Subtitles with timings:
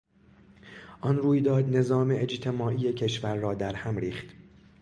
[1.01, 4.25] آن رویداد نظام اجتماعی کشور را درهم ریخت.